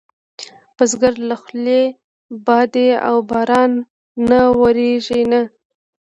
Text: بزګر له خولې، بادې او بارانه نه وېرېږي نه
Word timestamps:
بزګر 0.75 1.13
له 1.29 1.35
خولې، 1.43 1.81
بادې 2.45 2.87
او 3.07 3.15
بارانه 3.29 3.79
نه 4.27 4.39
وېرېږي 4.59 5.21
نه 5.31 5.41